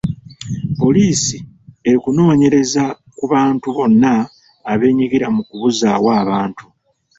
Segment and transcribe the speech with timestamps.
[0.79, 1.37] Poliisi
[1.91, 2.85] ekunoonyereza
[3.17, 4.13] ku bantu bonna
[4.71, 6.65] abeenyigira mu kubuzaawo abantu.